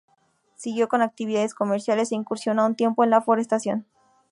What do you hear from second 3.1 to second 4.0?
la forestación.